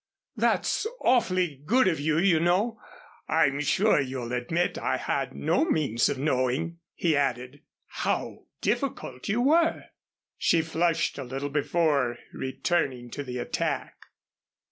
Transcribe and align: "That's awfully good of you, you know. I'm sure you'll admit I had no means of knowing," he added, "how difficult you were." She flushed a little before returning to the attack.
"That's 0.35 0.87
awfully 1.01 1.61
good 1.63 1.87
of 1.87 1.99
you, 1.99 2.17
you 2.17 2.39
know. 2.39 2.81
I'm 3.27 3.59
sure 3.61 4.01
you'll 4.01 4.33
admit 4.33 4.79
I 4.79 4.97
had 4.97 5.35
no 5.35 5.63
means 5.63 6.09
of 6.09 6.17
knowing," 6.17 6.79
he 6.95 7.15
added, 7.15 7.61
"how 7.85 8.47
difficult 8.61 9.29
you 9.29 9.41
were." 9.41 9.85
She 10.39 10.63
flushed 10.63 11.19
a 11.19 11.23
little 11.23 11.49
before 11.51 12.17
returning 12.33 13.11
to 13.11 13.23
the 13.23 13.37
attack. 13.37 14.07